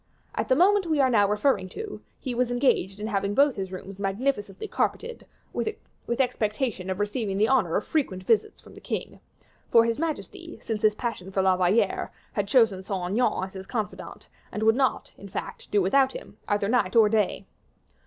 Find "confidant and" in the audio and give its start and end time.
13.67-14.63